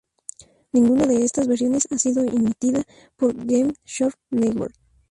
Ninguna 0.73 1.05
de 1.05 1.23
estas 1.23 1.47
versiones 1.47 1.87
ha 1.91 1.97
sido 1.99 2.23
emitida 2.23 2.81
por 3.17 3.35
Game 3.35 3.75
Show 3.85 4.09
Network. 4.31 4.73